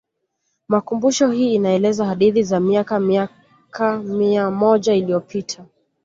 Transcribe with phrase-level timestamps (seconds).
[0.67, 5.65] Makumbusho hii inaeleza hadithi za miaka miaka mia moja iliyopita